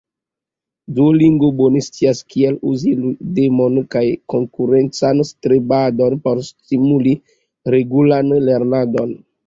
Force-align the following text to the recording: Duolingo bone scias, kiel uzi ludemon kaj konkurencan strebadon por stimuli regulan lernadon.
Duolingo 0.95 1.49
bone 1.59 1.81
scias, 1.87 2.21
kiel 2.35 2.57
uzi 2.71 2.95
ludemon 3.03 3.79
kaj 3.97 4.03
konkurencan 4.37 5.25
strebadon 5.33 6.19
por 6.27 6.45
stimuli 6.51 7.19
regulan 7.79 8.39
lernadon. 8.51 9.19